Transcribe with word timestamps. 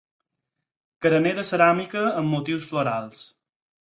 Carener 1.05 1.33
de 1.41 1.45
ceràmica 1.51 2.03
amb 2.07 2.35
motius 2.37 2.67
florals. 2.73 3.21